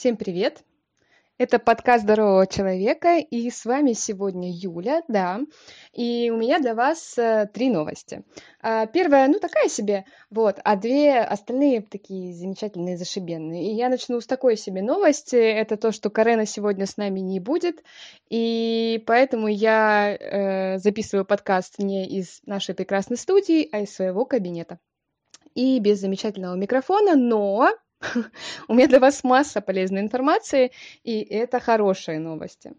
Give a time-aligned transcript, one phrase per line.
[0.00, 0.64] Всем привет!
[1.36, 5.40] Это подкаст здорового человека, и с вами сегодня Юля, да.
[5.92, 8.24] И у меня для вас э, три новости.
[8.62, 13.70] А, первая, ну такая себе, вот, а две остальные такие замечательные, зашибенные.
[13.70, 15.36] И я начну с такой себе новости.
[15.36, 17.84] Это то, что Карена сегодня с нами не будет,
[18.30, 24.78] и поэтому я э, записываю подкаст не из нашей прекрасной студии, а из своего кабинета.
[25.54, 27.68] И без замечательного микрофона, но
[28.68, 30.72] У меня для вас масса полезной информации,
[31.04, 32.72] и это хорошие новости.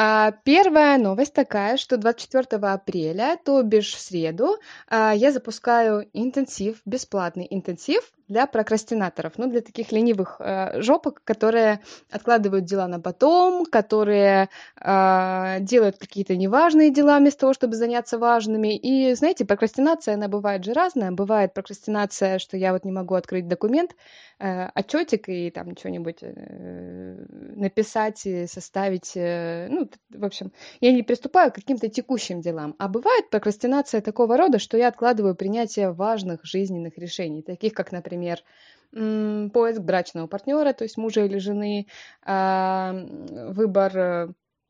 [0.00, 6.80] А, первая новость такая, что 24 апреля, то бишь в среду, а, я запускаю интенсив,
[6.84, 11.80] бесплатный интенсив для прокрастинаторов, ну, для таких ленивых э, жопок, которые
[12.10, 18.76] откладывают дела на потом, которые э, делают какие-то неважные дела вместо того, чтобы заняться важными.
[18.76, 21.10] И, знаете, прокрастинация, она бывает же разная.
[21.10, 23.96] Бывает прокрастинация, что я вот не могу открыть документ,
[24.38, 27.24] э, отчетик и там что-нибудь э,
[27.56, 29.12] написать, составить.
[29.16, 32.74] Э, ну, в общем, я не приступаю к каким-то текущим делам.
[32.78, 38.42] А бывает прокрастинация такого рода, что я откладываю принятие важных жизненных решений, таких как, например,
[38.90, 41.86] поиск брачного партнера, то есть мужа или жены,
[42.22, 44.28] а, выбор э,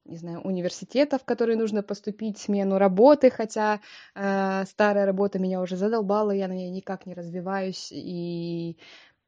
[0.09, 3.81] не знаю, университета, в который нужно поступить, смену работы, хотя
[4.15, 8.79] э, старая работа меня уже задолбала, я на ней никак не развиваюсь, и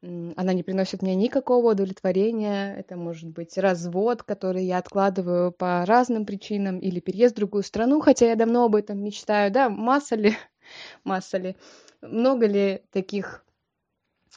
[0.02, 2.74] она не приносит мне никакого удовлетворения.
[2.74, 8.00] Это может быть развод, который я откладываю по разным причинам, или переезд в другую страну,
[8.00, 9.50] хотя я давно об этом мечтаю.
[9.50, 10.36] Да, масса ли,
[11.04, 11.56] масса ли,
[12.00, 13.44] много ли таких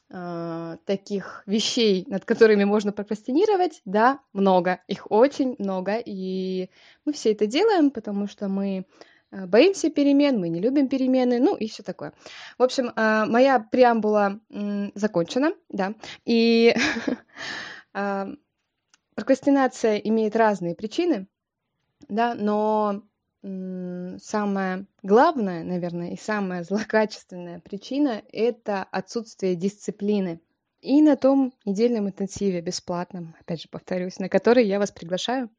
[0.09, 6.69] э, таких вещей, над которыми можно прокрастинировать, да, много, их очень много, и
[7.05, 8.85] мы все это делаем, потому что мы
[9.47, 12.13] боимся перемен, мы не любим перемены, ну и все такое.
[12.57, 15.93] В общем, э, моя преамбула э, закончена, да,
[16.25, 16.75] и
[17.93, 18.25] э,
[19.15, 21.27] прокрастинация имеет разные причины,
[22.07, 23.03] да, но
[24.21, 30.39] самая главная, наверное, и самая злокачественная причина– это отсутствие дисциплины.
[30.79, 35.49] И на том недельном интенсиве бесплатном, опять же повторюсь, на который я вас приглашаю,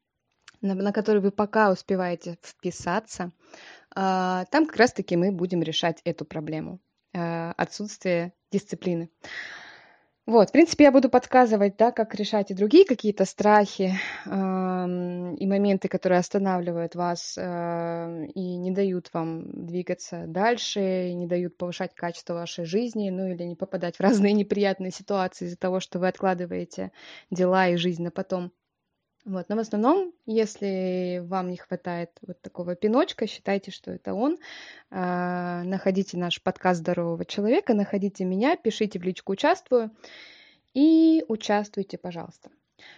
[0.61, 3.31] на, на который вы пока успеваете вписаться,
[3.95, 6.79] а, там как раз-таки мы будем решать эту проблему
[7.15, 9.09] а, отсутствие дисциплины.
[10.25, 13.93] Вот, в принципе, я буду подсказывать, да, как решать и другие какие-то страхи
[14.25, 21.57] э, и моменты, которые останавливают вас э, и не дают вам двигаться дальше, не дают
[21.57, 25.99] повышать качество вашей жизни, ну или не попадать в разные неприятные ситуации из-за того, что
[25.99, 26.91] вы откладываете
[27.29, 28.51] дела и жизнь на потом.
[29.25, 29.49] Вот.
[29.49, 34.37] Но в основном, если вам не хватает вот такого пиночка, считайте, что это он.
[34.91, 39.89] А, находите наш подкаст здорового человека, находите меня, пишите в личку «Участвую»
[40.75, 42.51] и участвуйте, пожалуйста.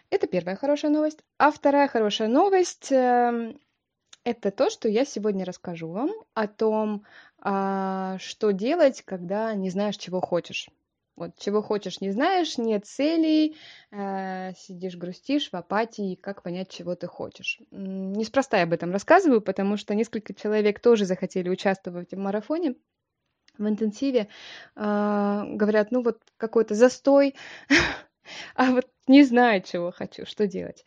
[0.10, 1.20] Это первая хорошая новость.
[1.38, 3.58] А вторая хорошая новость эм,
[4.26, 7.06] это то, что я сегодня расскажу вам о том,
[7.40, 10.70] а, что делать, когда не знаешь, чего хочешь.
[11.18, 13.58] Вот чего хочешь, не знаешь, нет целей,
[13.92, 17.60] э, сидишь, грустишь в апатии, как понять, чего ты хочешь.
[17.72, 22.76] Неспроста я об этом рассказываю, потому что несколько человек тоже захотели участвовать в марафоне,
[23.58, 24.28] в интенсиве.
[24.76, 27.34] Э, говорят, ну вот какой-то застой,
[28.56, 30.86] а вот не знаю, чего хочу, что делать.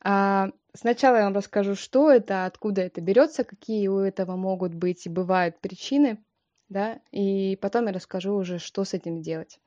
[0.00, 5.06] А, сначала я вам расскажу, что это, откуда это берется, какие у этого могут быть
[5.06, 6.22] и бывают причины–
[6.72, 9.60] да, и потом я расскажу уже, что с этим делать.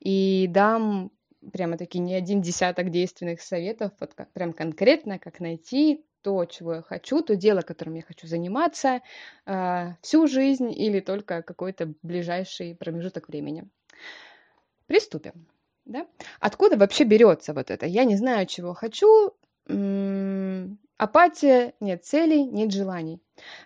[0.00, 1.10] И дам
[1.52, 6.74] прямо таки не один десяток действенных советов, вот как, прям конкретно, как найти то, чего
[6.74, 9.00] я хочу, то дело, которым я хочу заниматься
[9.44, 13.68] э, всю жизнь или только какой-то ближайший промежуток времени.
[14.86, 15.46] Приступим.
[15.84, 16.06] Да?
[16.38, 17.86] Откуда вообще берется вот это?
[17.86, 19.32] Я не знаю, чего хочу,
[21.02, 23.20] Апатия, нет целей, нет желаний.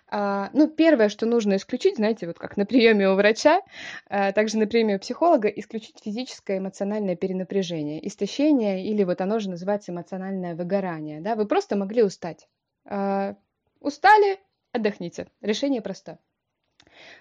[0.07, 3.61] А, ну, первое, что нужно исключить, знаете, вот как на приеме у врача,
[4.09, 9.51] а, также на приеме у психолога, исключить физическое эмоциональное перенапряжение, истощение, или вот оно же
[9.51, 11.21] называется эмоциональное выгорание.
[11.21, 11.35] Да?
[11.35, 12.47] Вы просто могли устать.
[12.85, 13.35] А,
[13.81, 14.39] устали,
[14.71, 15.27] отдохните.
[15.41, 16.17] Решение простое.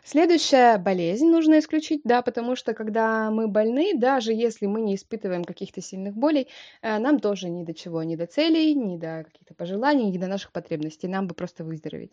[0.04, 5.44] Следующая болезнь нужно исключить, да, потому что когда мы больны, даже если мы не испытываем
[5.44, 6.48] каких-то сильных болей,
[6.82, 10.26] э, нам тоже ни до чего, ни до целей, ни до каких-то пожеланий, ни до
[10.26, 12.12] наших потребностей, нам бы просто выздороветь.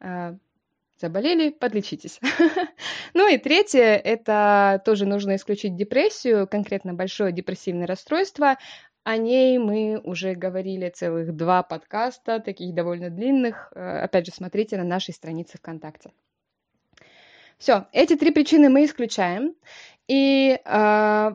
[0.00, 0.36] Э,
[1.00, 2.20] заболели, подлечитесь.
[3.14, 8.56] ну и третье, это тоже нужно исключить депрессию, конкретно большое депрессивное расстройство.
[9.02, 13.72] О ней мы уже говорили целых два подкаста, таких довольно длинных.
[13.74, 16.12] Э, опять же, смотрите на нашей странице ВКонтакте.
[17.60, 19.54] Все, эти три причины мы исключаем.
[20.08, 21.30] И э,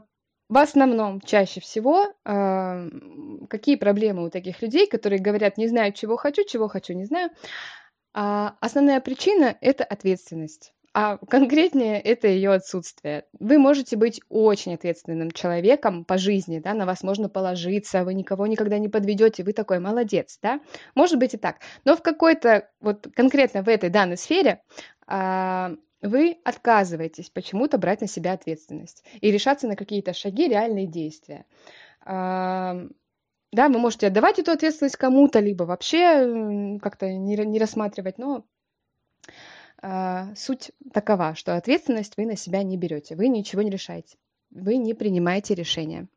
[0.50, 2.90] в основном, чаще всего, э,
[3.48, 7.30] какие проблемы у таких людей, которые говорят, не знаю, чего хочу, чего хочу, не знаю.
[8.16, 13.26] А основная причина– это ответственность а конкретнее это ее отсутствие.
[13.38, 18.48] Вы можете быть очень ответственным человеком по жизни, да, на вас можно положиться, вы никого
[18.48, 20.62] никогда не подведете, вы такой молодец, да,
[20.96, 21.58] может быть и так.
[21.84, 24.62] Но в какой-то, вот конкретно в этой данной сфере
[26.02, 31.46] вы отказываетесь почему-то брать на себя ответственность и решаться на какие-то шаги, реальные действия.
[32.06, 38.46] Да, вы можете отдавать эту ответственность кому-то, либо вообще как-то не, не рассматривать, но
[39.82, 44.18] а, суть такова, что ответственность вы на себя не берете, вы ничего не решаете,
[44.50, 46.08] вы не принимаете решения.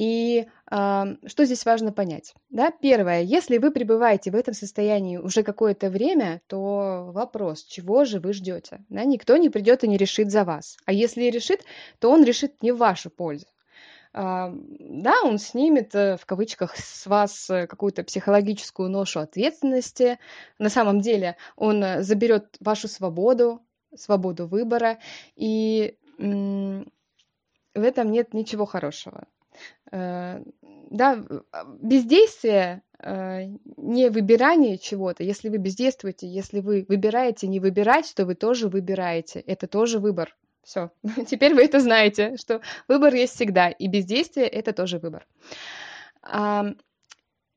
[0.00, 2.34] И э, что здесь важно понять?
[2.48, 2.70] Да?
[2.70, 8.32] Первое, если вы пребываете в этом состоянии уже какое-то время, то вопрос, чего же вы
[8.32, 8.82] ждете?
[8.88, 9.04] Да?
[9.04, 10.78] Никто не придет и не решит за вас.
[10.86, 11.64] А если и решит,
[11.98, 13.44] то он решит не в вашу пользу.
[14.14, 20.18] А, да, он снимет э, в кавычках с вас э, какую-то психологическую ношу ответственности.
[20.58, 23.60] На самом деле он э, заберет вашу свободу,
[23.94, 24.98] свободу выбора,
[25.36, 26.84] и в
[27.74, 29.26] этом нет ничего хорошего.
[29.90, 35.22] Да, а, бездействие, не выбирание чего-то.
[35.24, 39.40] Если вы бездействуете, если вы выбираете не выбирать, то вы тоже выбираете.
[39.40, 40.36] Это тоже выбор.
[40.62, 40.90] Все,
[41.26, 45.26] теперь вы это знаете, что выбор есть всегда, и бездействие это тоже выбор.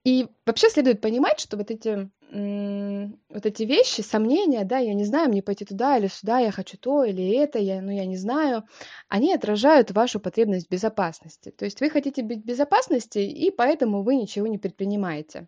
[0.03, 5.29] И вообще следует понимать, что вот эти, вот эти вещи, сомнения, да, я не знаю,
[5.29, 8.63] мне пойти туда или сюда, я хочу то или это, я, ну я не знаю,
[9.07, 11.51] они отражают вашу потребность безопасности.
[11.51, 15.47] То есть вы хотите быть безопасности, и поэтому вы ничего не предпринимаете.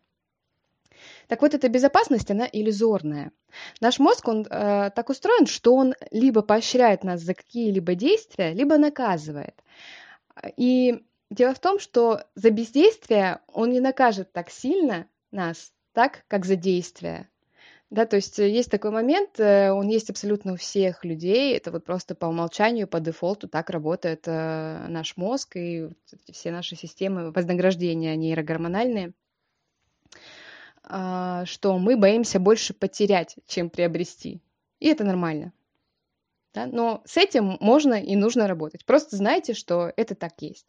[1.27, 3.31] Так вот, эта безопасность, она иллюзорная.
[3.81, 8.77] Наш мозг, он э, так устроен, что он либо поощряет нас за какие-либо действия, либо
[8.77, 9.61] наказывает.
[10.57, 16.45] И дело в том, что за бездействие он не накажет так сильно нас, так, как
[16.45, 17.29] за действие.
[17.91, 21.85] Да, то есть есть такой момент, э, он есть абсолютно у всех людей, это вот
[21.85, 25.89] просто по умолчанию, по дефолту так работает э, наш мозг и
[26.31, 29.13] все наши системы вознаграждения нейрогормональные–
[30.87, 34.41] а, что мы боимся больше потерять, чем приобрести.
[34.79, 35.51] И это нормально.
[36.55, 36.65] Да?
[36.65, 38.85] Но с этим можно и нужно работать.
[38.85, 40.65] Просто знайте, что это так есть.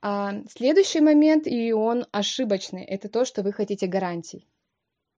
[0.00, 4.46] А следующий момент, и он ошибочный, это то, что вы хотите гарантий.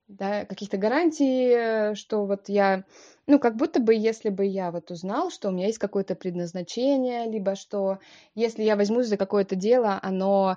[0.09, 2.85] Да, каких-то гарантий, что вот я,
[3.27, 7.29] ну, как будто бы, если бы я вот узнал, что у меня есть какое-то предназначение,
[7.29, 7.99] либо что
[8.37, 10.57] если я возьмусь за какое-то дело, оно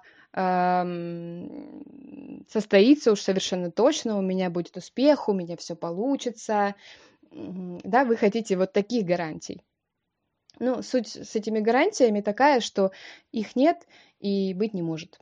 [2.47, 6.75] состоится уж совершенно точно, у меня будет успех, у меня все получится.
[7.31, 9.63] Да, вы хотите вот таких гарантий.
[10.59, 12.91] Ну, суть с этими гарантиями такая, что
[13.31, 13.87] их нет
[14.19, 15.19] и быть не может.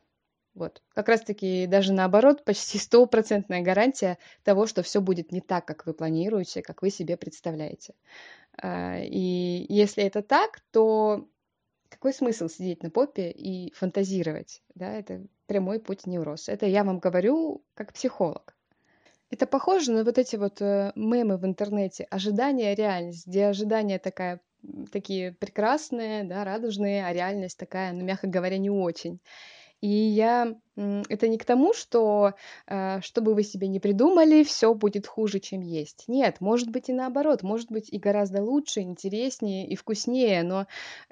[0.56, 0.82] Вот.
[0.96, 5.94] Как раз-таки даже наоборот, почти стопроцентная гарантия того, что все будет не так, как вы
[5.94, 7.94] планируете, как вы себе представляете.
[8.60, 11.28] А, и если это так, то
[11.90, 14.64] какой смысл сидеть на попе и фантазировать?
[14.74, 16.50] Да, это прямой путь невроз.
[16.50, 18.57] Это я вам говорю как психолог.
[19.30, 24.40] Это похоже на вот эти вот э, мемы в интернете «Ожидание, реальность», где ожидание такая,
[24.92, 29.20] такие прекрасные, да, радужные, а реальность такая, ну, мягко говоря, не очень.
[29.82, 32.34] И я это не к тому, что
[32.66, 36.06] э, что бы вы себе не придумали, все будет хуже, чем есть.
[36.08, 40.42] Нет, может быть и наоборот, может быть и гораздо лучше, интереснее и вкуснее.
[40.44, 40.66] Но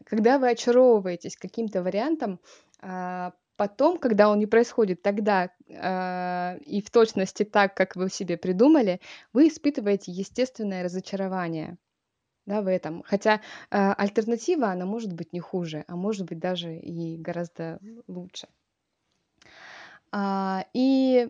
[0.03, 2.39] когда вы очаровываетесь каким-то вариантом,
[2.81, 8.37] а, потом, когда он не происходит тогда э, и в точности так, как вы себе
[8.37, 8.99] придумали,
[9.33, 11.77] вы испытываете естественное разочарование
[12.45, 13.03] да, в этом.
[13.03, 13.39] Хотя э,
[13.71, 18.47] альтернатива, она может быть не хуже, а может быть даже и гораздо лучше.
[20.17, 21.27] А, и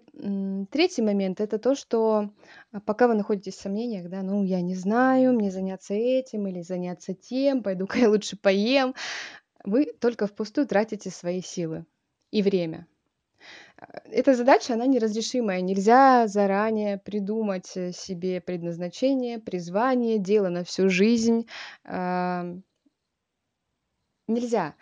[0.70, 2.30] третий момент это то, что
[2.72, 6.62] а, пока вы находитесь в сомнениях, да, ну я не знаю, мне заняться этим или
[6.62, 8.94] заняться тем, пойду-ка я лучше поем,
[9.64, 11.86] вы только впустую тратите свои силы
[12.36, 12.86] и время.
[14.12, 15.62] Эта задача, она неразрешимая.
[15.62, 21.48] Нельзя заранее придумать э, себе предназначение, призвание, дело на всю жизнь.
[24.28, 24.76] Нельзя.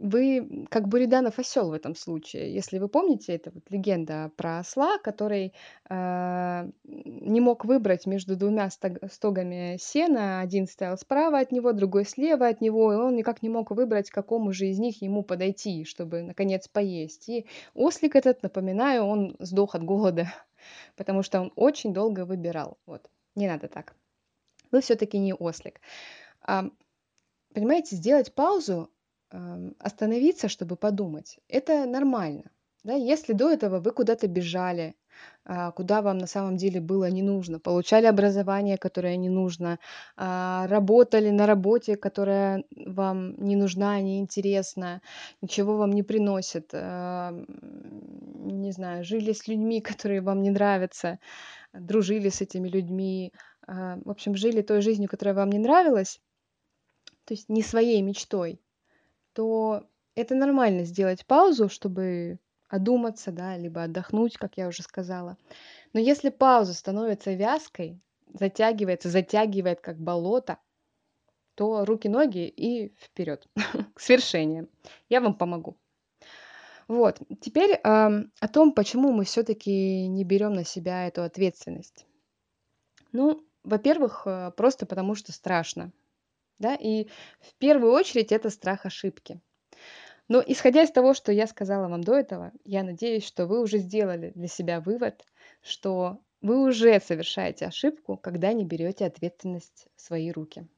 [0.00, 2.54] Вы как Буриданов осел в этом случае.
[2.54, 5.52] Если вы помните, это вот легенда про осла, который
[5.88, 10.40] э, не мог выбрать между двумя стогами сена.
[10.40, 14.10] Один стоял справа от него, другой слева от него, и он никак не мог выбрать,
[14.10, 17.28] к какому же из них ему подойти, чтобы, наконец, поесть.
[17.28, 20.32] И ослик этот, напоминаю, он сдох от голода,
[20.96, 22.78] потому что он очень долго выбирал.
[22.86, 23.96] Вот, не надо так.
[24.70, 25.80] Вы все-таки не ослик.
[26.42, 26.66] А,
[27.52, 28.90] понимаете, сделать паузу
[29.78, 31.38] остановиться, чтобы подумать.
[31.48, 32.50] Это нормально.
[32.84, 32.94] Да?
[32.94, 34.94] Если до этого вы куда-то бежали,
[35.44, 39.78] а, куда вам на самом деле было не нужно, получали образование, которое не нужно,
[40.16, 45.02] а, работали на работе, которая вам не нужна, не интересна,
[45.42, 51.18] ничего вам не приносит, а, не знаю, жили с людьми, которые вам не нравятся,
[51.72, 53.32] дружили с этими людьми,
[53.66, 56.22] в общем, жили той жизнью, которая вам не нравилась,
[57.26, 58.62] то есть не своей мечтой,
[59.38, 65.36] то это нормально сделать паузу, чтобы одуматься, да, либо отдохнуть, как я уже сказала.
[65.92, 68.00] Но если пауза становится вязкой,
[68.34, 70.58] затягивается, затягивает как болото,
[71.54, 73.46] то руки-ноги и вперед
[73.94, 74.68] к свершениям.
[75.08, 75.76] Я вам помогу.
[76.88, 82.06] Вот, теперь э, о том, почему мы все-таки не берем на себя эту ответственность.
[83.12, 85.92] Ну, во-первых, э, просто потому что страшно.
[86.58, 87.08] Да, и
[87.40, 89.40] в первую очередь это страх ошибки.
[90.28, 93.78] Но исходя из того, что я сказала вам до этого, я надеюсь, что вы уже
[93.78, 95.24] сделали для себя вывод,
[95.62, 100.68] что вы уже совершаете ошибку, когда не берете ответственность в свои руки.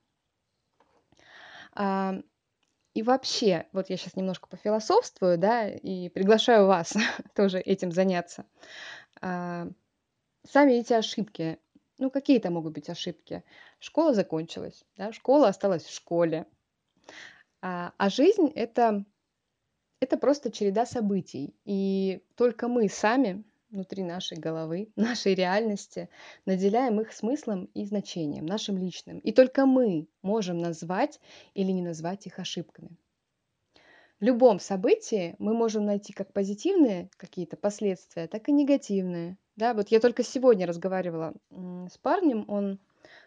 [1.72, 2.14] А,
[2.94, 6.94] и вообще, вот я сейчас немножко пофилософствую, да, и приглашаю вас
[7.34, 8.46] тоже этим заняться.
[9.20, 9.68] А,
[10.48, 11.58] сами эти ошибки,
[12.00, 13.44] ну какие то могут быть ошибки?
[13.78, 16.46] Школа закончилась, да, школа осталась в школе.
[17.62, 19.04] А, а жизнь это
[20.00, 21.54] это просто череда событий.
[21.64, 26.08] И только мы сами внутри нашей головы, нашей реальности,
[26.46, 29.18] наделяем их смыслом и значением, нашим личным.
[29.20, 31.20] И только мы можем назвать
[31.54, 32.96] или не назвать их ошибками.
[34.18, 39.38] В любом событии мы можем найти как позитивные какие-то последствия, так и негативные.
[39.60, 42.78] Да, вот я только сегодня разговаривала с парнем, он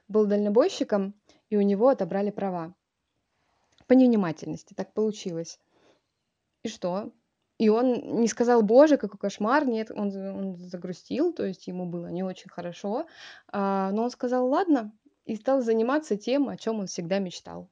[0.07, 1.13] был дальнобойщиком,
[1.51, 2.73] и у него отобрали права.
[3.85, 5.59] По невнимательности так получилось.
[6.63, 7.11] И что?
[7.59, 12.07] И он не сказал, боже, какой кошмар, нет, он, он загрустил, то есть ему было
[12.07, 13.05] не очень хорошо,
[13.49, 14.91] а, но он сказал, ладно,
[15.25, 17.69] и стал заниматься тем, о чем он всегда мечтал.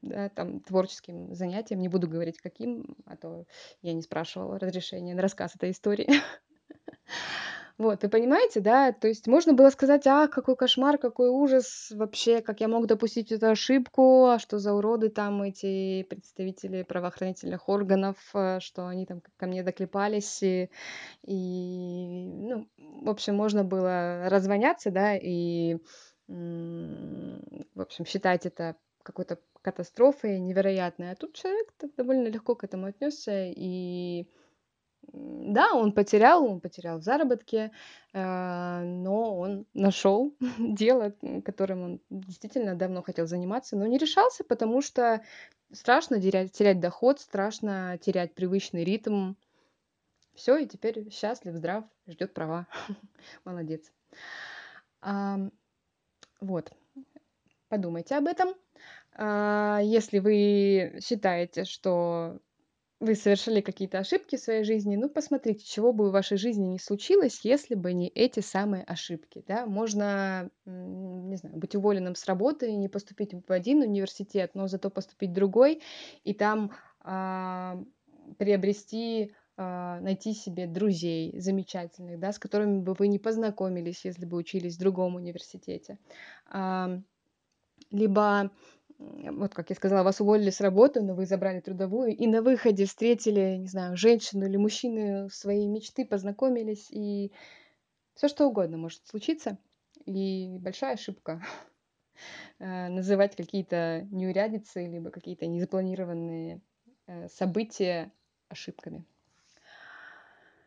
[0.00, 3.46] Да, там, творческим занятием, не буду говорить каким, а то
[3.82, 6.08] я не спрашивала разрешения на рассказ этой истории.
[7.78, 8.92] Вот, вы понимаете, да?
[8.92, 13.32] То есть можно было сказать: "А, какой кошмар, какой ужас вообще, как я мог допустить
[13.32, 19.22] эту ошибку, а что за уроды там эти представители правоохранительных органов, э, что они там
[19.36, 20.40] ко мне доклепались".
[20.44, 20.70] И
[21.24, 25.78] и, ну, в общем, можно было развоняться, да, и,
[26.28, 31.12] в общем, считать это какой-то катастрофой невероятной.
[31.12, 34.26] А тут человек довольно легко к этому отнесся и
[35.12, 37.70] да, он потерял, он потерял в заработке,
[38.12, 44.82] э, но он нашел дело, которым он действительно давно хотел заниматься, но не решался, потому
[44.82, 45.22] что
[45.72, 49.34] страшно терять, терять доход, страшно терять привычный ритм.
[50.34, 52.66] Все, и теперь счастлив, здрав, ждет права.
[53.44, 53.92] Молодец.
[55.00, 55.38] А,
[56.40, 56.72] вот.
[57.68, 58.54] Подумайте об этом.
[59.16, 62.40] А, если вы считаете, что
[63.04, 66.78] вы совершили какие-то ошибки в своей жизни, ну, посмотрите, чего бы в вашей жизни не
[66.78, 69.66] случилось, если бы не эти самые ошибки, да.
[69.66, 75.30] Можно, не знаю, быть уволенным с работы, не поступить в один университет, но зато поступить
[75.30, 75.82] в другой,
[76.24, 77.82] и там а,
[78.38, 84.36] приобрести а, найти себе друзей замечательных, да, с которыми бы вы не познакомились, если бы
[84.36, 85.98] учились в другом университете.
[87.90, 88.50] Либо
[88.98, 92.86] вот как я сказала, вас уволили с работы, но вы забрали трудовую, и на выходе
[92.86, 97.32] встретили, не знаю, женщину или мужчину своей мечты, познакомились, и
[98.14, 99.58] все что угодно может случиться.
[100.06, 101.42] И большая ошибка
[102.58, 106.60] э, называть какие-то неурядицы, либо какие-то незапланированные
[107.06, 108.12] э, события
[108.48, 109.04] ошибками.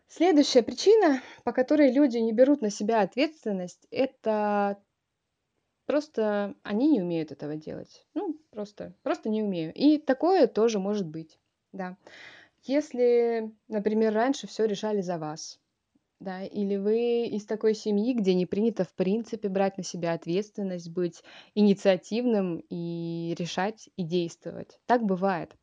[0.10, 4.78] Следующая причина, по которой люди не берут на себя ответственность, это
[5.88, 8.06] Просто они не умеют этого делать.
[8.14, 9.74] Ну, просто, просто не умею.
[9.74, 11.40] И такое тоже может быть,
[11.72, 11.98] да.
[12.64, 15.62] Если, например, раньше все решали за вас,
[16.20, 20.90] да, или вы из такой семьи, где не принято в принципе брать на себя ответственность,
[20.90, 21.24] быть
[21.56, 24.80] инициативным и решать и действовать.
[24.88, 25.56] Так бывает.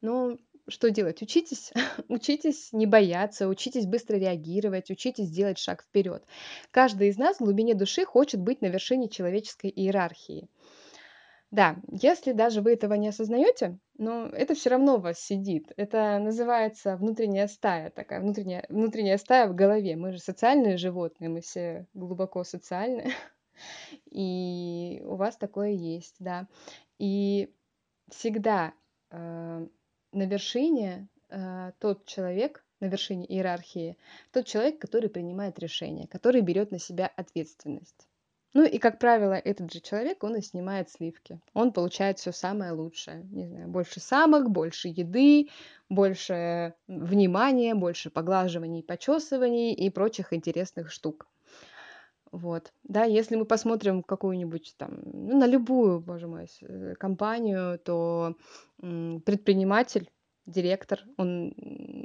[0.00, 0.38] Но
[0.68, 1.22] что делать?
[1.22, 1.72] Учитесь,
[2.08, 6.24] учитесь не бояться, учитесь быстро реагировать, учитесь делать шаг вперед.
[6.70, 10.48] Каждый из нас в глубине души хочет быть на вершине человеческой иерархии.
[11.50, 15.72] Да, если даже вы этого не осознаете, но это все равно у вас сидит.
[15.78, 19.96] Это называется внутренняя стая, такая внутренняя, внутренняя стая в голове.
[19.96, 23.12] Мы же социальные животные, мы все глубоко социальные.
[24.10, 26.46] И у вас такое есть, да.
[26.98, 27.50] И
[28.10, 28.74] всегда
[29.10, 29.66] э,
[30.12, 33.96] на вершине э, тот человек, на вершине иерархии,
[34.32, 38.08] тот человек, который принимает решения, который берет на себя ответственность.
[38.54, 41.38] Ну и, как правило, этот же человек, он и снимает сливки.
[41.52, 43.24] Он получает все самое лучшее.
[43.30, 45.50] Не знаю, больше самок, больше еды,
[45.90, 51.26] больше внимания, больше поглаживаний, почесываний и прочих интересных штук.
[52.32, 52.72] Вот.
[52.84, 58.36] Да, если мы посмотрим какую-нибудь там, ну, на любую, боже мой, э, компанию, то
[58.78, 60.10] предприниматель,
[60.46, 61.54] директор, он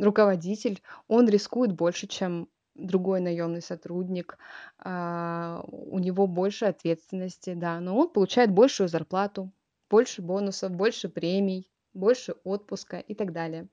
[0.02, 4.38] руководитель, он рискует больше, чем другой наемный сотрудник,
[4.80, 9.52] а, у него больше ответственности, да, но он получает большую зарплату,
[9.90, 13.68] больше бонусов, больше премий, больше отпуска и так далее.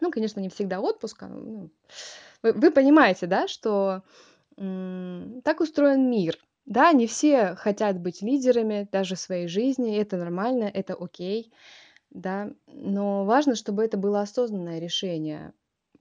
[0.00, 1.26] Ну, конечно, не всегда отпуска.
[1.26, 1.70] Ну,
[2.42, 4.02] вы, вы понимаете, да, что
[4.56, 6.38] так устроен мир.
[6.64, 11.52] Да, не все хотят быть лидерами даже своей жизни, это нормально, это окей,
[12.10, 15.54] да, но важно, чтобы это было осознанное решение,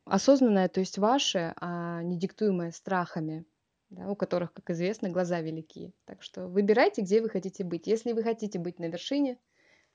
[0.05, 3.45] осознанное, то есть ваше, а не диктуемое страхами,
[3.89, 5.93] да, у которых, как известно, глаза велики.
[6.05, 7.87] Так что выбирайте, где вы хотите быть.
[7.87, 9.39] Если вы хотите быть на вершине,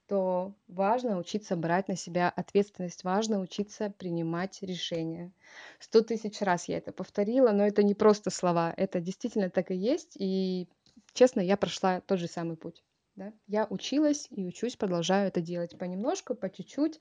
[0.09, 5.33] то важно учиться брать на себя ответственность, важно учиться принимать решения.
[5.81, 9.75] Сто тысяч раз я это повторила, но это не просто слова, это действительно так и
[9.75, 10.69] есть, и
[11.13, 12.83] честно, я прошла тот же самый путь.
[13.17, 13.33] Да?
[13.47, 17.01] Я училась и учусь, продолжаю это делать понемножку, по чуть-чуть.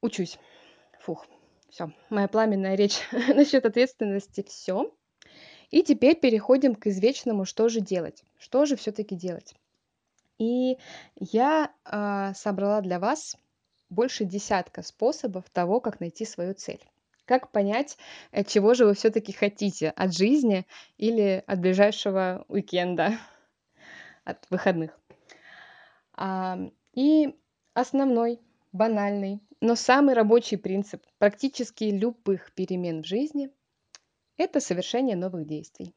[0.00, 0.38] Учусь.
[1.00, 1.26] Фух.
[1.68, 2.98] Все, моя пламенная речь
[3.34, 4.92] насчет ответственности все.
[5.70, 8.24] И теперь переходим к извечному, что же делать.
[8.38, 9.54] Что же все-таки делать?
[10.38, 10.78] И
[11.16, 13.36] я э, собрала для вас
[13.88, 16.82] больше десятка способов того, как найти свою цель.
[17.24, 17.96] Как понять,
[18.32, 20.66] э, чего же вы все-таки хотите от жизни
[20.98, 23.18] или от ближайшего уикенда,
[24.24, 24.98] от выходных.
[26.12, 26.58] А,
[26.92, 27.34] и
[27.74, 28.40] основной,
[28.72, 33.50] банальный, но самый рабочий принцип практически любых перемен в жизни–
[34.36, 35.94] это совершение новых действий.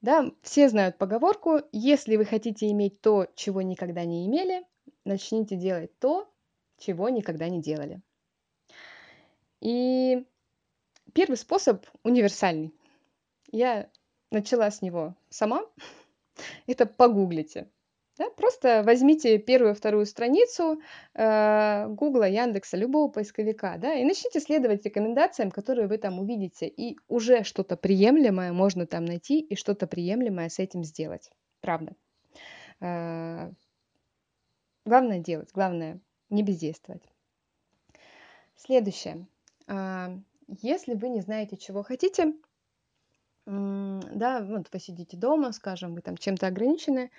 [0.00, 4.64] Да, все знают поговорку «Если вы хотите иметь то, чего никогда не имели,
[5.04, 6.32] начните делать то,
[6.78, 8.00] чего никогда не делали».
[9.60, 10.24] И
[11.12, 12.72] первый способ универсальный.
[13.50, 13.90] Я
[14.30, 15.64] начала с него сама.
[16.66, 17.68] Это погуглите.
[18.18, 20.80] Да, просто возьмите первую, вторую страницу
[21.14, 27.44] э, Яндекса, любого поисковика, да, и начните следовать рекомендациям, которые вы там увидите, и уже
[27.44, 31.30] что-то приемлемое можно там найти и что-то приемлемое с этим сделать.
[31.60, 31.94] Правда.
[32.80, 33.52] Э,
[34.84, 37.04] главное делать, главное не бездействовать.
[38.56, 39.28] Следующее.
[39.68, 40.08] Э,
[40.60, 42.34] если вы не знаете, чего хотите,
[43.46, 47.10] да, вот вы сидите дома, скажем, вы там чем-то ограничены,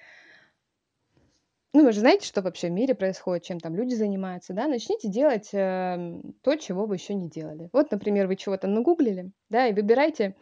[1.73, 5.07] ну, вы же знаете, что вообще в мире происходит, чем там люди занимаются, да, начните
[5.09, 7.69] делать э, то, чего вы еще не делали.
[7.73, 10.35] Вот, например, вы чего-то нагуглили, да, и выбирайте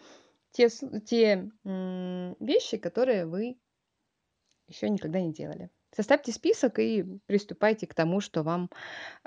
[0.51, 0.69] те,
[1.05, 3.57] те м, вещи, которые вы
[4.67, 5.69] еще никогда не делали.
[5.95, 8.69] Составьте список и приступайте к тому, что вам,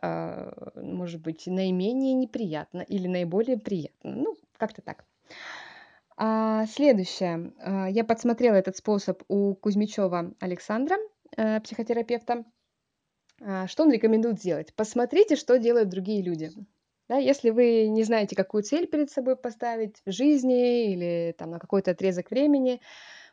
[0.03, 4.15] э, может быть, наименее неприятно или наиболее приятно.
[4.15, 5.05] Ну, как-то так.
[6.17, 7.53] А, следующее.
[7.59, 10.97] А, я подсмотрела этот способ у Кузьмичева Александра.
[11.37, 12.45] Э, психотерапевта,
[13.40, 14.75] а, что он рекомендует сделать?
[14.75, 16.51] Посмотрите, что делают другие люди.
[17.09, 21.59] Да, если вы не знаете, какую цель перед собой поставить в жизни или там, на
[21.59, 22.81] какой-то отрезок времени,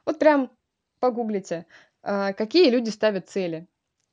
[0.06, 0.52] вот прям
[1.00, 1.66] погуглите,
[2.02, 3.68] а, какие люди ставят цели.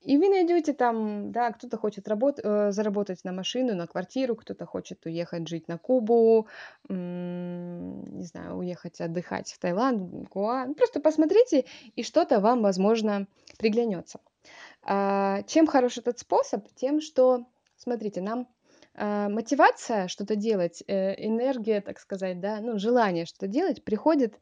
[0.04, 4.66] И вы найдете там, да, кто-то хочет работ- э, заработать на машину, на квартиру, кто-то
[4.66, 6.46] хочет уехать жить на Кубу,
[6.88, 10.66] не знаю, уехать отдыхать в Таиланд, Гуа.
[10.76, 11.64] Просто посмотрите,
[11.96, 13.26] и что-то вам, возможно,
[13.58, 14.20] приглянется.
[14.82, 16.68] А, чем хорош этот способ?
[16.74, 18.46] Тем, что, смотрите, нам
[18.94, 24.38] а, мотивация что-то делать, э, энергия, так сказать, да, ну, желание что-то делать приходит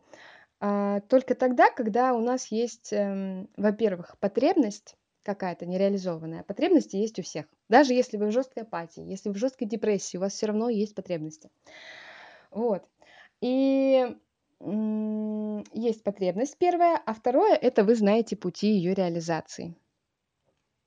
[0.60, 6.42] а, только тогда, когда у нас есть, эм, во-первых, потребность какая-то нереализованная.
[6.42, 7.46] Потребности есть у всех.
[7.68, 10.68] Даже если вы в жесткой апатии, если вы в жесткой депрессии, у вас все равно
[10.68, 11.50] есть потребности.
[12.50, 12.84] Вот.
[13.40, 14.16] И
[14.60, 19.74] есть потребность первая, а второе– это вы знаете пути ее реализации.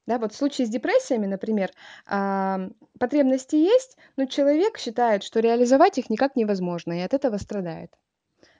[0.07, 1.71] Да, вот в случае с депрессиями, например,
[2.05, 2.69] а,
[2.99, 7.91] потребности есть, но человек считает, что реализовать их никак невозможно, и от этого страдает.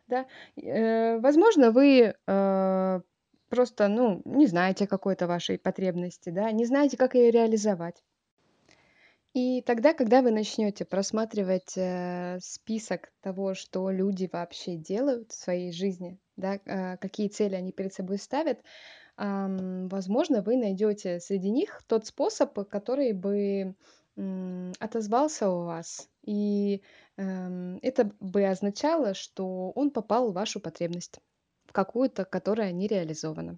[0.07, 0.25] Да?
[0.55, 3.01] Э, возможно, вы э,
[3.49, 8.03] просто, ну, не знаете какой-то вашей потребности, да, не знаете, как ее реализовать.
[9.33, 15.73] И тогда, когда вы начнете просматривать э, список того, что люди вообще делают в своей
[15.73, 18.59] жизни, да, э, какие цели они перед собой ставят,
[19.17, 23.73] возможно, вы найдете среди них тот способ, который бы
[24.79, 26.09] отозвался у вас.
[26.23, 26.81] И
[27.17, 31.19] эм, это бы означало, что он попал в вашу потребность,
[31.75, 33.57] какую-то, которая не реализована.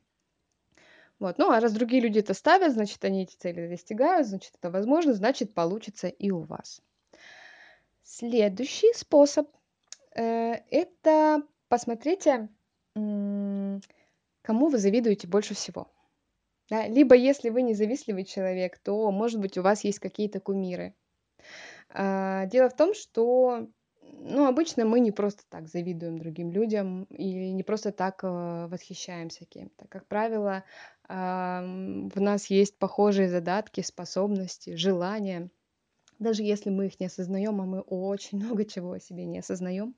[1.20, 1.38] Вот.
[1.38, 5.14] Ну, а раз другие люди это ставят, значит, они эти цели достигают, значит, это возможно,
[5.14, 6.82] значит, получится и у вас.
[8.04, 9.48] Следующий способ
[10.16, 12.50] э, это посмотрите,
[12.96, 13.80] кому
[14.68, 15.88] вы завидуете больше всего.
[16.70, 16.88] Да?
[16.88, 20.96] Либо если вы независтливый человек, то, может быть, у вас есть какие-то кумиры.
[21.90, 23.68] А, дело в том, что
[24.20, 29.46] ну, обычно мы не просто так завидуем другим людям или не просто так э, восхищаемся
[29.46, 29.88] кем-то.
[29.88, 30.64] Как правило,
[31.10, 35.50] в нас есть похожие задатки, способности, желания.
[36.20, 39.96] Даже если мы их не осознаем, а мы очень много чего о себе не осознаем.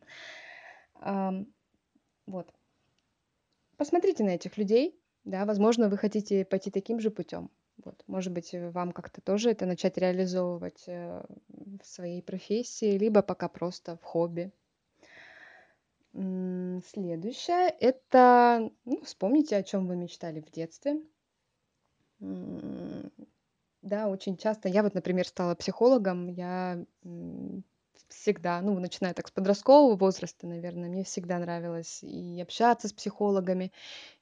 [1.01, 2.53] Вот.
[3.77, 7.49] Посмотрите на этих людей, да, возможно, вы хотите пойти таким же путем.
[7.83, 8.03] Вот.
[8.07, 13.97] Может быть, вам как-то тоже это начать реализовывать э, в своей профессии, либо пока просто
[13.97, 14.51] в хобби.
[16.11, 21.01] Следующее– это ну, вспомните, о чем вы мечтали в детстве.
[23.81, 24.67] Да, очень часто.
[24.67, 26.27] Я вот, например, стала психологом.
[26.27, 26.83] Я
[28.09, 33.71] всегда, ну, начиная так с подросткового возраста, наверное, мне всегда нравилось и общаться с психологами,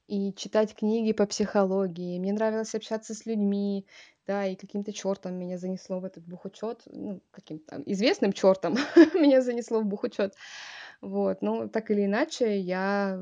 [0.08, 2.20] и читать книги по психологии.
[2.20, 3.86] Мне нравилось общаться с людьми,
[4.26, 8.76] да, и каким-то чертом меня занесло в этот бухучет, ну, каким-то известным чертом
[9.14, 10.36] меня занесло в бухучет.
[11.02, 13.22] Вот, ну, так или иначе, я,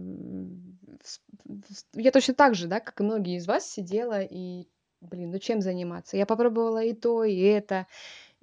[1.93, 4.67] я точно так же, да, как и многие из вас, сидела и,
[5.01, 6.15] блин, ну чем заниматься?
[6.15, 7.85] Я попробовала и то, и это,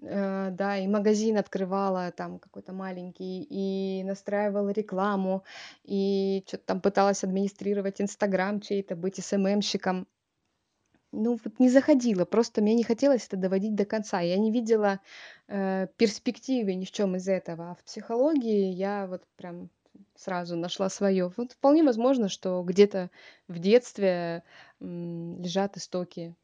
[0.03, 5.45] Э, да, и магазин открывала там какой-то маленький, и настраивала рекламу,
[5.85, 10.09] и что-то там пыталась администрировать Инстаграм чей-то, быть СММщиком.
[11.13, 14.21] Ну, вот не заходила, просто мне не хотелось это доводить до конца.
[14.21, 15.01] Я не видела
[15.47, 17.71] э, перспективы ни в чем из этого.
[17.71, 19.69] А в психологии я вот прям
[20.17, 21.31] сразу нашла свое.
[21.37, 23.11] Вот вполне возможно, что где-то
[23.47, 24.43] в детстве
[24.81, 26.35] лежат истоки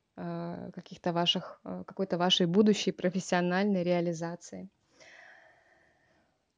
[0.74, 4.68] каких-то ваших, э, какой-то вашей будущей профессиональной реализации.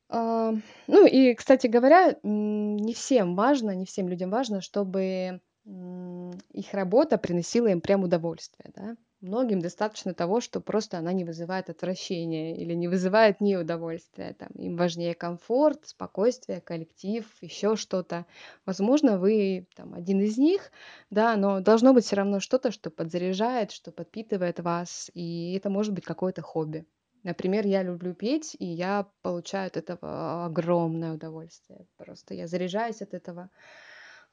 [0.09, 0.53] А,
[0.87, 7.68] ну и, кстати говоря, не всем важно, не всем людям важно, чтобы их работа приносила
[7.68, 8.96] им прям удовольствие, да.
[9.21, 14.33] Многим достаточно того, что просто она не вызывает отвращения или не вызывает неудовольствия.
[14.33, 18.25] Там, им важнее комфорт, спокойствие, коллектив, еще что-то.
[18.65, 20.73] Возможно, вы там, один из них,
[21.11, 25.93] да, но должно быть все равно что-то, что подзаряжает, что подпитывает вас, и это может
[25.93, 26.87] быть какое-то хобби.
[27.23, 31.87] Например, я люблю петь, и я получаю от этого огромное удовольствие.
[31.99, 33.51] Просто я заряжаюсь от этого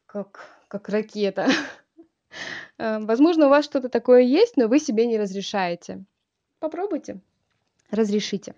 [0.06, 1.47] как, как ракета.
[2.77, 6.03] Э, возможно, у вас что-то такое есть, но вы себе не разрешаете.
[6.59, 7.19] Попробуйте,
[7.91, 8.55] разрешите.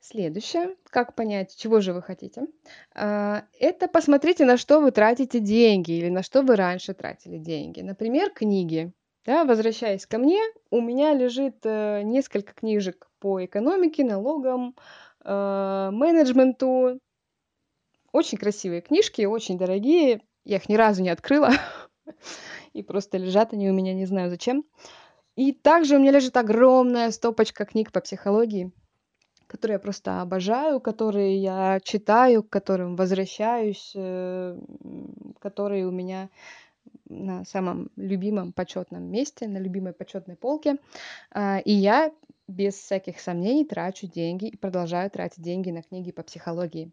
[0.00, 2.46] Следующее, как понять, чего же вы хотите,
[2.94, 7.80] э, это посмотрите, на что вы тратите деньги или на что вы раньше тратили деньги.
[7.80, 8.92] Например, книги.
[9.26, 14.74] Да, возвращаясь ко мне, у меня лежит э, несколько книжек по экономике, налогам,
[15.22, 16.98] менеджменту.
[18.10, 20.22] Очень красивые книжки, очень дорогие.
[20.44, 21.50] Я их ни разу не открыла.
[22.72, 24.64] и просто лежат они у меня, не знаю зачем.
[25.36, 28.72] И также у меня лежит огромная стопочка книг по психологии,
[29.46, 34.58] которые я просто обожаю, которые я читаю, к которым возвращаюсь, э,
[35.40, 36.28] которые у меня
[37.08, 40.76] на самом любимом почетном месте, на любимой почетной полке.
[41.30, 42.12] А, и я
[42.48, 46.92] без всяких сомнений трачу деньги и продолжаю тратить деньги на книги по психологии.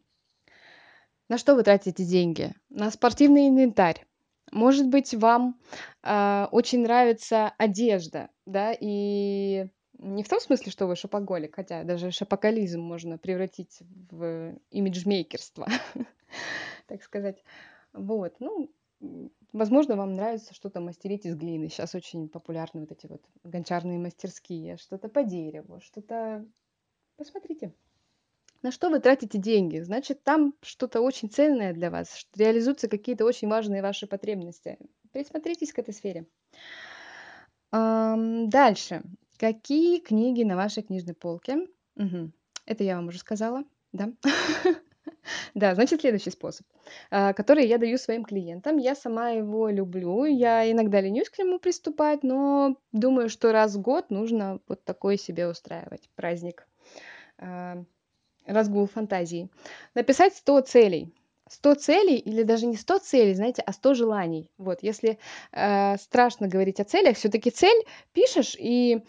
[1.30, 2.54] На что вы тратите деньги?
[2.70, 4.06] На спортивный инвентарь,
[4.52, 5.60] может быть, вам
[6.04, 9.68] а, очень нравится одежда, да, и
[10.00, 13.80] не в том смысле, что вы шопоголик, хотя даже шопокализм можно превратить
[14.12, 15.68] в имиджмейкерство,
[16.88, 17.44] так сказать.
[17.94, 18.72] Вот, ну,
[19.54, 21.70] возможно, вам нравится что-то мастерить из глины.
[21.70, 26.46] Сейчас очень популярны вот эти вот гончарные мастерские, что-то по дереву, что-то...
[27.16, 27.74] Посмотрите.
[28.63, 29.80] На что вы тратите деньги?
[29.80, 34.78] Значит, там что-то очень ценное для вас, реализуются какие-то очень важные ваши потребности.
[35.12, 36.26] Присмотритесь к этой сфере.
[37.72, 39.04] Дальше.
[39.38, 41.67] Какие книги на вашей книжной полке?
[41.96, 42.32] Угу.
[42.65, 44.12] Это я вам уже сказала, да?
[45.54, 46.65] Да, значит, следующий способ,
[47.12, 48.78] а, который я даю своим клиентам.
[48.78, 53.82] Я сама его люблю, я иногда ленюсь к нему приступать, но думаю, что раз в
[53.82, 56.67] год нужно вот такой себе устраивать праздник
[58.48, 59.50] разгул фантазии.
[59.94, 61.14] Написать 100 целей,
[61.50, 64.52] 100 целей или даже не 100 целей, знаете, а 100 желаний.
[64.58, 65.20] Вот, если
[65.52, 69.04] э, страшно говорить о целях, все-таки цель пишешь, и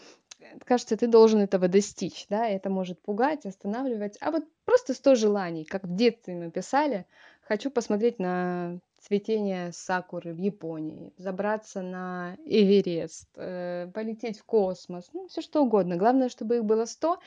[0.65, 4.17] кажется, ты должен этого достичь, да, это может пугать, останавливать.
[4.21, 7.05] А вот просто 100 желаний, как в детстве мы писали,
[7.41, 15.27] хочу посмотреть на цветение сакуры в Японии, забраться на Эверест, э, полететь в космос, ну,
[15.27, 15.95] все что угодно.
[15.95, 17.19] Главное, чтобы их было 100,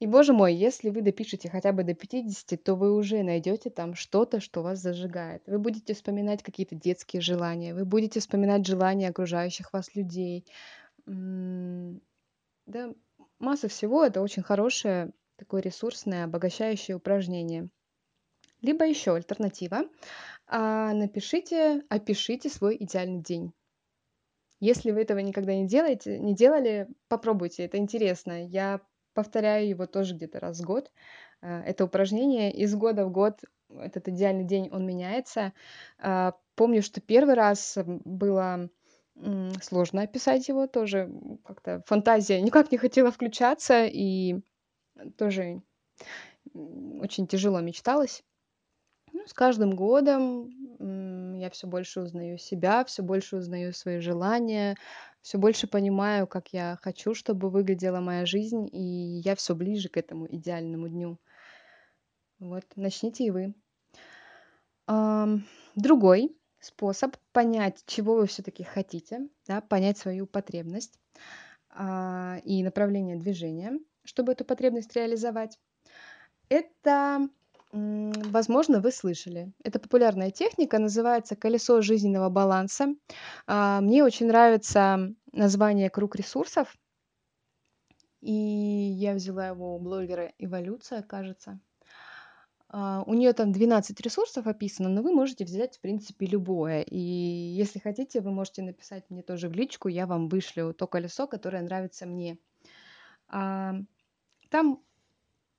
[0.00, 3.94] и, боже мой, если вы допишете хотя бы до 50, то вы уже найдете там
[3.94, 5.42] что-то, что вас зажигает.
[5.46, 10.46] Вы будете вспоминать какие-то детские желания, вы будете вспоминать желания окружающих вас людей.
[11.06, 12.94] Да,
[13.38, 14.04] масса всего.
[14.04, 17.68] Это очень хорошее, такое ресурсное, обогащающее упражнение.
[18.62, 19.82] Либо еще альтернатива.
[20.46, 23.52] А, напишите, опишите свой идеальный день.
[24.60, 28.46] Если вы этого никогда не делаете, не делали, попробуйте, это интересно.
[28.46, 28.80] Я
[29.14, 30.90] повторяю его тоже где-то раз в год.
[31.40, 35.52] Э, это упражнение из года в год, этот идеальный день, он меняется.
[35.98, 38.68] Э, помню, что первый раз было
[39.62, 41.08] сложно описать его тоже,
[41.44, 44.40] как-то фантазия никак не хотела включаться, и
[45.16, 45.62] тоже
[46.54, 48.24] очень тяжело мечталось.
[49.12, 50.50] Ну, с каждым годом
[51.44, 54.76] я все больше узнаю себя, все больше узнаю свои желания,
[55.20, 59.96] все больше понимаю, как я хочу, чтобы выглядела моя жизнь, и я все ближе к
[59.96, 61.18] этому идеальному дню.
[62.38, 63.54] Вот, начните и вы.
[65.76, 70.98] Другой способ понять, чего вы все-таки хотите, да, понять свою потребность
[71.68, 75.58] а, и направление движения, чтобы эту потребность реализовать,
[76.48, 77.28] это
[77.74, 79.52] Возможно, вы слышали.
[79.64, 82.94] Это популярная техника, называется колесо жизненного баланса.
[83.48, 86.72] А, мне очень нравится название круг ресурсов.
[88.20, 91.58] И я взяла его у блогера Эволюция, кажется.
[92.68, 96.82] А, у нее там 12 ресурсов описано, но вы можете взять, в принципе, любое.
[96.82, 101.26] И если хотите, вы можете написать мне тоже в личку, я вам вышлю то колесо,
[101.26, 102.38] которое нравится мне.
[103.26, 103.74] А,
[104.48, 104.80] там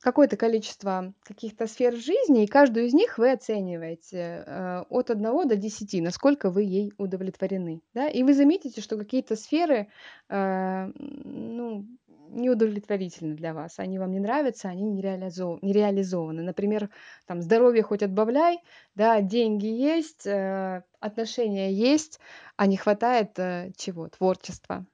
[0.02, 5.56] какое-то количество каких-то сфер жизни, и каждую из них вы оцениваете э, от 1 до
[5.56, 7.82] 10, насколько вы ей удовлетворены.
[7.94, 8.08] Да?
[8.08, 9.88] И вы заметите, что какие-то сферы
[10.30, 11.86] э, ну,
[12.30, 15.62] неудовлетворительны для вас, они вам не нравятся, они не, реализов...
[15.62, 16.44] не реализованы.
[16.44, 16.90] Например,
[17.26, 18.60] там здоровье хоть отбавляй,
[18.96, 22.20] да, деньги есть, э, отношения есть,
[22.58, 23.36] а не хватает
[23.78, 24.10] чего?
[24.10, 24.86] Творчества.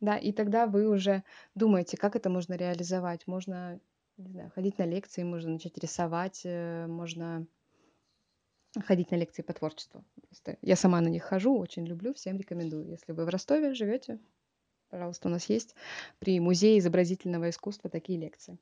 [0.00, 1.22] Да, и тогда вы уже
[1.54, 3.26] думаете, как это можно реализовать.
[3.26, 3.80] Можно
[4.16, 7.46] не знаю, ходить на лекции, можно начать рисовать, э, можно
[8.82, 10.04] ходить на лекции по творчеству.
[10.28, 12.88] Просто я сама на них хожу, очень люблю, всем рекомендую.
[12.88, 14.18] Если вы в Ростове живете,
[14.90, 15.74] пожалуйста, у нас есть
[16.18, 18.58] при Музее изобразительного искусства такие лекции.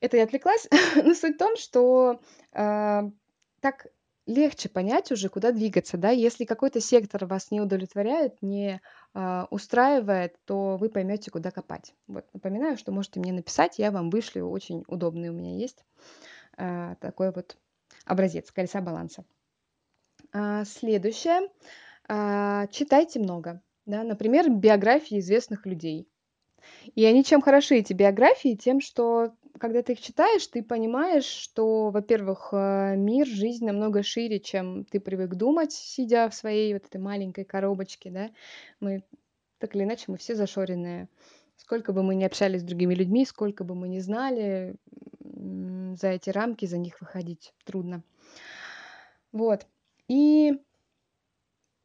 [0.00, 2.20] Это я отвлеклась, но суть в том, что
[2.52, 3.10] э,
[3.60, 3.86] так
[4.26, 6.10] легче понять уже, куда двигаться, да.
[6.10, 8.80] Если какой-то сектор вас не удовлетворяет, не
[9.14, 11.94] а, устраивает, то вы поймете, куда копать.
[12.06, 15.84] Вот, напоминаю, что можете мне написать, я вам вышлю, очень удобный у меня есть
[16.56, 17.56] а, такой вот
[18.04, 19.24] образец колеса баланса.
[20.32, 21.48] А, следующее.
[22.08, 23.62] А, читайте много.
[23.86, 26.08] Да, например, биографии известных людей.
[26.94, 28.54] И они чем хороши, эти биографии?
[28.54, 34.40] Тем, что когда ты их читаешь, ты понимаешь, что, во-первых, э, мир, жизнь намного шире,
[34.40, 38.30] чем ты привык думать, сидя в своей вот этой маленькой коробочке, да.
[38.80, 39.04] Мы
[39.58, 41.08] так или иначе, мы все зашоренные.
[41.56, 44.74] Сколько бы мы ни общались с другими людьми, сколько бы мы ни знали,
[45.20, 48.02] за эти рамки, за них выходить трудно.
[49.30, 49.66] Вот.
[50.08, 50.52] И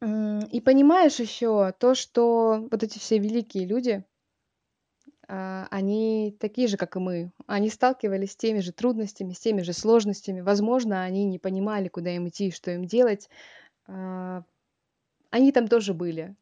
[0.00, 4.04] и понимаешь еще то, что вот эти все великие люди,
[5.28, 7.32] они такие же, как и мы.
[7.46, 10.40] Они сталкивались с теми же трудностями, с теми же сложностями.
[10.40, 13.28] Возможно, они не понимали, куда им идти, что им делать.
[13.86, 14.42] А,
[15.30, 16.34] они там тоже были.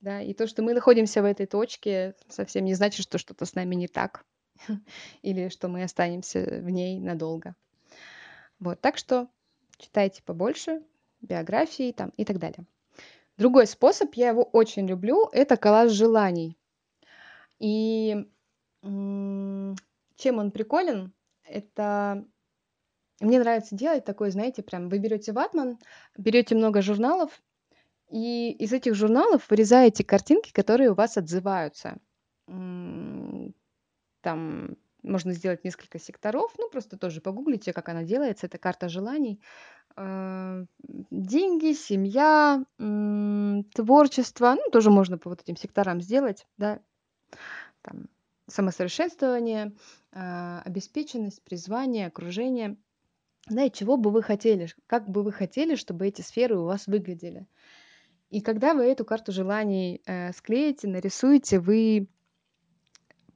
[0.00, 0.20] Да?
[0.20, 3.74] И то, что мы находимся в этой точке, совсем не значит, что что-то с нами
[3.74, 4.26] не так.
[5.22, 7.54] Или что мы останемся в ней надолго.
[8.60, 9.28] Вот, так что
[9.78, 10.82] читайте побольше,
[11.22, 12.66] биографии там и так далее.
[13.38, 16.58] Другой способ, я его очень люблю, это коллаж желаний.
[17.58, 18.26] И
[18.86, 21.12] чем он приколен?
[21.44, 22.24] Это
[23.20, 25.78] мне нравится делать такой, знаете, прям вы берете ватман,
[26.16, 27.42] берете много журналов,
[28.10, 31.98] и из этих журналов вырезаете картинки, которые у вас отзываются.
[32.46, 38.46] Там можно сделать несколько секторов, ну просто тоже погуглите, как она делается.
[38.46, 39.40] Это карта желаний.
[39.96, 40.62] А,
[41.10, 42.64] деньги, семья,
[43.74, 46.80] творчество, ну тоже можно по вот этим секторам сделать, да,
[47.82, 48.08] там,
[48.46, 49.72] самосовершенствование,
[50.12, 52.76] а, обеспеченность, призвание, окружение.
[53.48, 56.86] да, и чего бы вы хотели, как бы вы хотели, чтобы эти сферы у вас
[56.86, 57.46] выглядели.
[58.30, 62.08] И когда вы эту карту желаний э, склеите, нарисуете, вы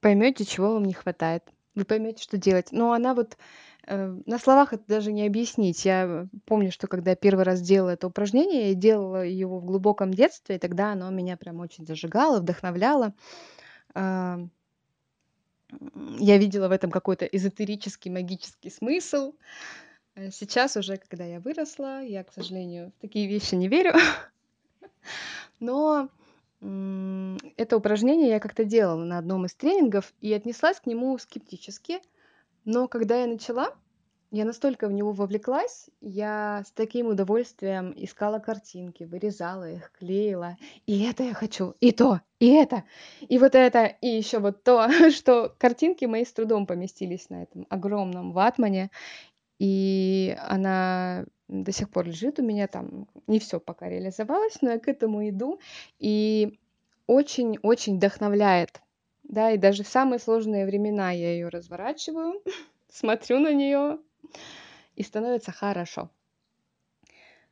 [0.00, 1.44] поймете, чего вам не хватает.
[1.74, 2.72] Вы поймете, что делать.
[2.72, 3.38] Но она вот
[3.87, 5.87] э, на словах это даже не объяснить.
[5.87, 10.12] Я помню, что когда я первый раз делала это упражнение, я делала его в глубоком
[10.12, 13.14] детстве, и тогда оно меня прям очень зажигало, вдохновляло.
[13.94, 14.38] Э,
[16.18, 19.35] я видела в этом какой-то эзотерический, магический смысл.
[20.14, 23.94] Э, сейчас уже, когда я выросла, я, к сожалению, в такие вещи не верю.
[25.61, 26.09] Но
[26.61, 32.00] это упражнение я как-то делала на одном из тренингов и отнеслась к нему скептически.
[32.64, 33.74] Но когда я начала,
[34.33, 40.57] я настолько в него вовлеклась, я с таким удовольствием искала картинки, вырезала их, клеила.
[40.87, 42.85] И это я хочу, и то, и это,
[43.21, 47.66] и вот это, и еще вот то, что картинки мои с трудом поместились на этом
[47.68, 48.90] огромном ватмане.
[49.59, 53.07] И она до сих пор лежит у меня там.
[53.27, 55.61] Не все пока реализовалось, но я к этому иду.
[55.99, 56.59] И
[57.07, 58.81] очень-очень вдохновляет.
[59.25, 62.42] Да, и даже в самые сложные времена я ее разворачиваю,
[62.88, 63.99] смотрю на нее,
[64.96, 66.11] и становится хорошо.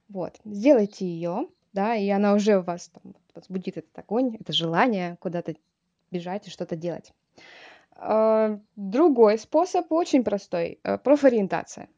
[0.08, 5.16] Вот, сделайте ее, да, и она уже у вас там возбудит этот огонь, это желание
[5.20, 5.54] куда-то
[6.10, 7.12] бежать и что-то делать.
[7.92, 10.80] А, другой способ очень простой.
[10.82, 11.88] Э, профориентация.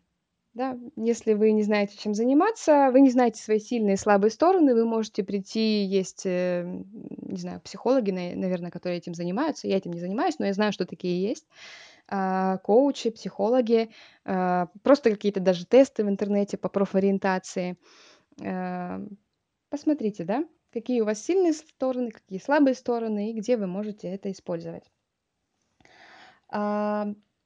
[0.54, 4.74] Да, если вы не знаете, чем заниматься, вы не знаете свои сильные и слабые стороны,
[4.74, 6.64] вы можете прийти, есть, э,
[7.22, 9.66] не знаю, психологи, наверное, которые этим занимаются.
[9.66, 11.46] Я этим не занимаюсь, но я знаю, что такие есть.
[12.14, 13.90] А, коучи, психологи,
[14.27, 17.79] а, просто какие-то даже тесты в интернете по профориентации.
[18.44, 19.01] А,
[19.70, 20.44] посмотрите, да,
[20.75, 24.85] какие у вас сильные стороны, какие слабые стороны и где вы можете это использовать.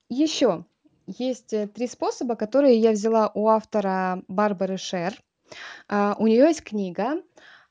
[0.09, 0.65] Еще
[1.07, 5.15] есть э, три способа, которые я взяла у автора Барбары Шер.
[5.89, 7.23] У нее есть книга,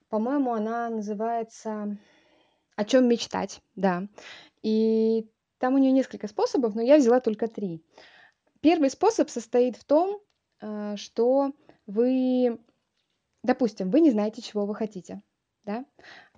[0.08, 1.98] по-моему, она называется
[2.78, 4.08] «О чем мечтать», да.
[4.64, 5.28] И
[5.66, 7.84] там у нее несколько способов, но я взяла только три.
[8.62, 10.22] Первый способ состоит в том,
[10.62, 11.54] э, что
[11.88, 12.60] вы,
[13.44, 15.24] допустим, вы не знаете, чего вы хотите,
[15.64, 15.84] да,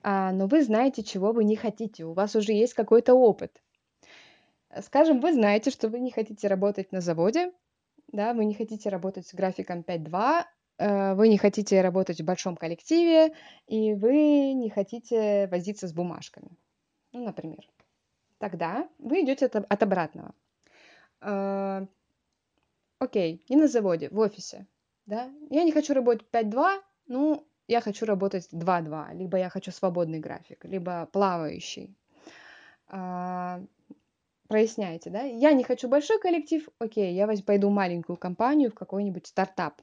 [0.02, 3.62] а, но вы знаете, чего вы не хотите, у вас уже есть какой-то опыт.
[4.80, 7.52] Скажем, вы знаете, что вы не хотите работать на заводе,
[8.14, 10.46] да, вы не хотите работать с графиком 5.2,
[10.78, 13.34] э, вы не хотите работать в большом коллективе,
[13.68, 16.52] и вы не хотите возиться с бумажками,
[17.12, 17.68] ну, например.
[18.40, 20.34] Тогда вы идете от, от обратного.
[21.22, 21.86] Э,
[23.00, 24.68] окей, не на заводе, в офисе,
[25.06, 25.32] да.
[25.50, 30.64] Я не хочу работать 5.2, ну, я хочу работать 2.2, либо я хочу свободный график,
[30.66, 31.96] либо плавающий.
[32.88, 33.62] А,
[34.48, 35.22] проясняете, да?
[35.22, 39.82] Я не хочу большой коллектив, окей, я пойду маленькую компанию, в какой-нибудь стартап.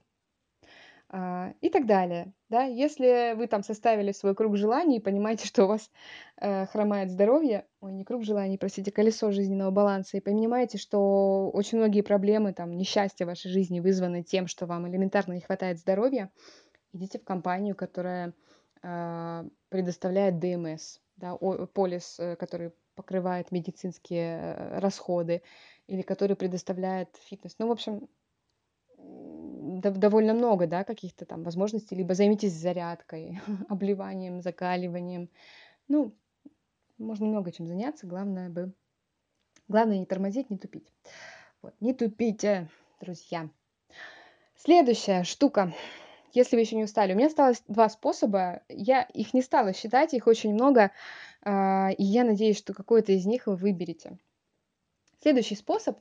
[1.11, 2.65] А, и так далее, да?
[2.65, 5.91] Если вы там составили свой круг желаний и понимаете, что у вас
[6.41, 11.79] э, хромает здоровье, ой, не круг желаний, простите, колесо жизненного баланса, и понимаете, что очень
[11.79, 16.31] многие проблемы, там, несчастья в вашей жизни вызваны тем, что вам элементарно не хватает здоровья,
[16.93, 18.33] идите в компанию, которая
[18.83, 21.37] э, предоставляет ДМС, да,
[21.75, 25.43] полис, э, который покрывает медицинские э, расходы
[25.87, 27.57] или который предоставляет фитнес.
[27.59, 28.09] Ну, в общем,
[29.81, 31.95] довольно много, да, каких-то там возможностей.
[31.95, 35.29] Либо займитесь зарядкой, обливанием, закаливанием.
[35.89, 36.15] Ну,
[36.99, 38.07] можно много чем заняться.
[38.07, 38.73] Главное бы...
[39.69, 40.93] Главное не тормозить, не тупить.
[41.63, 41.75] Вот.
[41.81, 42.69] Не тупите,
[43.01, 43.49] друзья.
[44.57, 45.75] Следующая штука.
[46.33, 48.63] Если вы еще не устали, у меня осталось два способа.
[48.69, 50.91] Я их не стала считать, их очень много.
[51.43, 54.19] А, и я надеюсь, что какой-то из них вы выберете.
[55.21, 55.99] Следующий способ.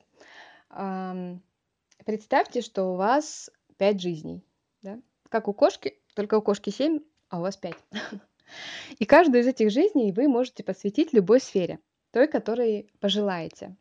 [2.05, 4.43] Представьте, что у вас 5 жизней.
[4.81, 4.99] Да?
[5.29, 7.75] Как у кошки, только у кошки 7, а у вас 5.
[8.99, 11.79] И каждую из этих жизней вы можете посвятить любой сфере,
[12.11, 13.75] той, которой пожелаете.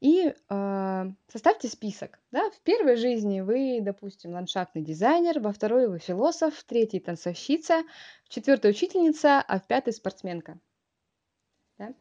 [0.00, 2.18] И э, составьте список.
[2.32, 2.50] Да?
[2.50, 7.84] В первой жизни вы, допустим, ландшафтный дизайнер, во второй вы философ, в третьей танцовщица,
[8.24, 10.58] в четвертой учительница, а в пятой спортсменка.
[11.78, 11.94] Да?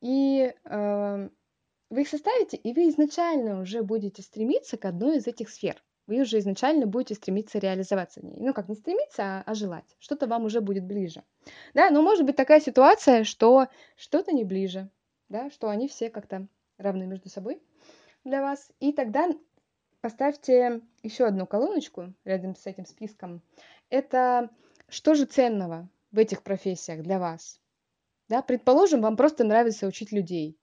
[0.00, 1.28] И э,
[1.90, 5.82] вы их составите, и вы изначально уже будете стремиться к одной из этих сфер.
[6.06, 8.36] Вы уже изначально будете стремиться реализоваться в ней.
[8.38, 9.96] Ну, как не стремиться, а, а желать.
[9.98, 11.24] Что-то вам уже будет ближе.
[11.74, 14.88] Да, но может быть такая ситуация, что что-то не ближе,
[15.28, 16.46] да, что они все как-то
[16.78, 17.60] равны между собой
[18.24, 18.70] для вас.
[18.78, 19.28] И тогда
[20.00, 23.42] поставьте еще одну колоночку рядом с этим списком.
[23.90, 24.50] Это
[24.88, 27.60] что же ценного в этих профессиях для вас?
[28.28, 30.56] Да, предположим, вам просто нравится учить людей.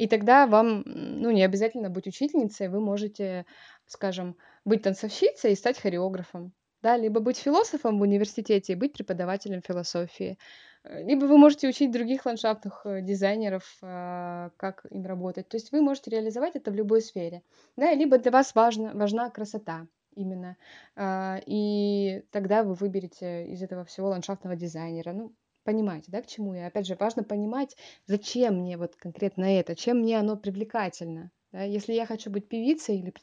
[0.00, 3.44] И тогда вам, ну, не обязательно быть учительницей, вы можете,
[3.84, 4.34] скажем,
[4.64, 10.38] быть танцовщицей и стать хореографом, да, либо быть философом в университете и быть преподавателем философии.
[10.84, 15.50] Э, либо вы можете учить других ландшафтных э, дизайнеров, а, как им работать.
[15.50, 17.42] То есть вы можете реализовать это в любой сфере.
[17.76, 19.86] Да, либо для вас важно, важна красота
[20.16, 20.56] именно.
[20.96, 25.12] А, и тогда вы выберете из этого всего ландшафтного дизайнера.
[25.12, 25.34] Ну,
[25.70, 26.66] понимаете, да, к чему я?
[26.66, 31.30] Опять же, важно понимать, зачем мне вот конкретно это, чем мне оно привлекательно.
[31.52, 31.62] Да?
[31.62, 33.14] Если я хочу быть певицей или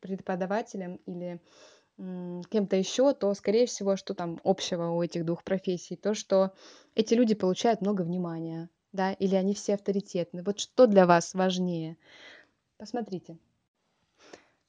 [0.00, 1.40] преподавателем или
[1.98, 5.96] кем-то еще, то, скорее всего, что там общего у этих двух профессий?
[5.96, 6.54] То, что
[6.94, 10.42] эти люди получают много внимания, да, или они все авторитетны.
[10.42, 11.98] Вот что для вас важнее?
[12.78, 13.38] Посмотрите.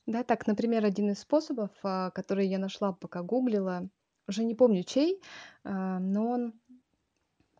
[0.05, 3.89] Да, так, например, один из способов, а, который я нашла, пока гуглила,
[4.27, 5.21] уже не помню чей,
[5.63, 6.53] а, но он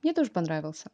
[0.03, 0.89] мне тоже понравился.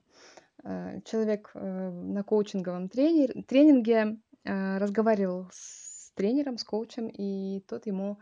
[0.64, 7.86] Э, человек э, на коучинговом тренер, тренинге э, разговаривал с тренером, с коучем, и тот
[7.88, 8.18] ему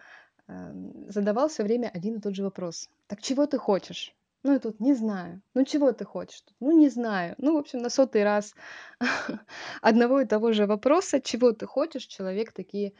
[1.07, 2.87] задавал все время один и тот же вопрос.
[3.07, 4.15] Так чего ты хочешь?
[4.45, 5.41] Ну и тут не знаю.
[5.55, 6.43] Ну чего ты хочешь?
[6.59, 7.33] Ну не знаю.
[7.39, 8.53] Ну, в общем, на сотый раз
[9.81, 12.93] одного и того же вопроса, чего ты хочешь, человек такие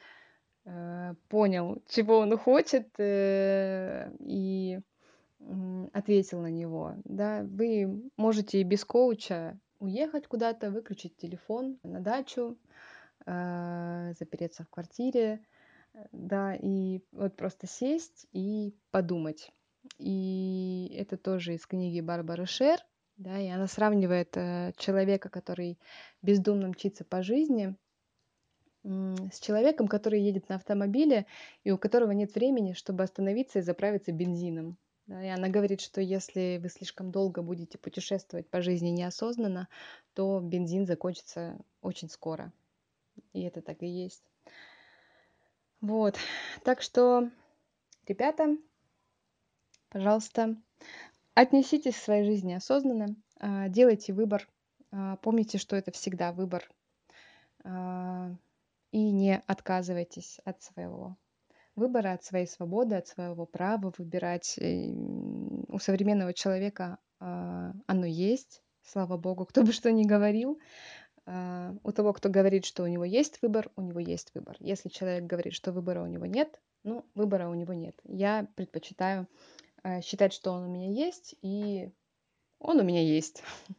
[0.66, 4.80] э, понял, чего он хочет, э, и
[5.93, 6.96] ответил на него.
[7.04, 12.58] Да, вы можете и без коуча уехать куда-то, выключить телефон на дачу,
[13.26, 15.46] э, запереться в квартире,
[16.12, 19.52] да, и вот просто сесть и подумать.
[19.98, 22.80] И это тоже из книги Барбары Шер,
[23.18, 25.80] да, и она сравнивает э, человека, который
[26.22, 27.76] бездумно мчится по жизни,
[28.84, 31.26] с человеком, который едет на автомобиле
[31.64, 34.78] и у которого нет времени, чтобы остановиться и заправиться бензином.
[35.08, 39.68] Да, и она говорит, что если вы слишком долго будете путешествовать по жизни неосознанно,
[40.14, 42.51] то бензин закончится очень скоро.
[43.34, 44.24] И это так и есть.
[45.80, 46.18] Вот.
[46.64, 47.30] Так что,
[48.08, 48.58] ребята,
[49.89, 50.56] пожалуйста,
[51.36, 54.47] отнеситесь к своей жизни осознанно, а, делайте выбор.
[54.91, 56.68] А, помните, что это всегда выбор.
[57.64, 58.34] А,
[58.91, 61.16] и не отказывайтесь от своего
[61.76, 64.57] выбора, от своей свободы, от своего права выбирать.
[64.59, 70.59] У современного человека а, оно есть, слава богу, кто бы что ни говорил.
[71.26, 74.55] А, у того, кто говорит, что у него есть выбор, у него есть выбор.
[74.59, 77.99] Если человек говорит, что выбора у него нет, ну, выбора у него нет.
[78.03, 79.28] Я предпочитаю
[79.84, 81.89] а, считать, что он у меня есть, и
[82.59, 83.43] он у меня есть.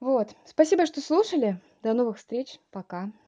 [0.00, 0.34] Вот.
[0.46, 1.60] Спасибо, что слушали.
[1.82, 2.58] До новых встреч.
[2.70, 3.12] Пока.